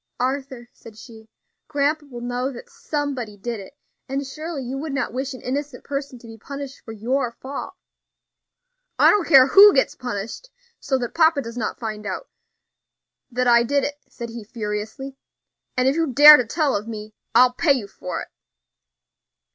"Arthur," 0.19 0.67
said 0.73 0.97
she, 0.97 1.29
"grandpa 1.67 2.07
will 2.07 2.21
know 2.21 2.51
that 2.51 2.71
somebody 2.71 3.37
did 3.37 3.59
it, 3.59 3.77
and 4.09 4.25
surely 4.25 4.63
you 4.63 4.75
would 4.75 4.93
not 4.93 5.13
wish 5.13 5.31
an 5.35 5.43
innocent 5.43 5.83
person 5.83 6.17
to 6.17 6.25
be 6.25 6.39
punished 6.39 6.79
for 6.79 6.91
your 6.91 7.33
fault." 7.33 7.75
"I 8.97 9.11
don't 9.11 9.27
care 9.27 9.49
who 9.49 9.75
gets 9.75 9.93
punished, 9.93 10.49
so 10.79 10.97
that 10.97 11.13
papa 11.13 11.43
does 11.43 11.55
not 11.55 11.77
find 11.77 12.07
out 12.07 12.27
that 13.29 13.45
I 13.47 13.61
did 13.61 13.83
it," 13.83 13.99
said 14.09 14.29
he 14.29 14.43
furiously; 14.43 15.17
"and 15.77 15.87
if 15.87 15.95
you 15.95 16.07
dare 16.07 16.35
to 16.37 16.47
tell 16.47 16.75
of 16.75 16.87
me, 16.87 17.13
I'll 17.35 17.53
pay 17.53 17.73
you 17.73 17.87
for 17.87 18.23
it." 18.23 18.29